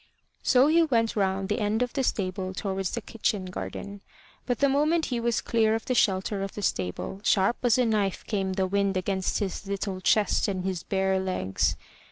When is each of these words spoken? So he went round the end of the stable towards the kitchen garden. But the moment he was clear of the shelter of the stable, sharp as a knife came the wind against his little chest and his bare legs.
So 0.41 0.65
he 0.65 0.81
went 0.81 1.15
round 1.15 1.47
the 1.47 1.59
end 1.59 1.83
of 1.83 1.93
the 1.93 2.03
stable 2.03 2.55
towards 2.55 2.89
the 2.89 3.01
kitchen 3.01 3.45
garden. 3.45 4.01
But 4.47 4.57
the 4.57 4.67
moment 4.67 5.05
he 5.13 5.19
was 5.19 5.41
clear 5.41 5.75
of 5.75 5.85
the 5.85 5.93
shelter 5.93 6.41
of 6.41 6.53
the 6.55 6.63
stable, 6.63 7.21
sharp 7.23 7.57
as 7.61 7.77
a 7.77 7.85
knife 7.85 8.25
came 8.25 8.53
the 8.53 8.65
wind 8.65 8.97
against 8.97 9.37
his 9.37 9.67
little 9.67 10.01
chest 10.01 10.47
and 10.47 10.65
his 10.65 10.81
bare 10.81 11.19
legs. 11.19 11.75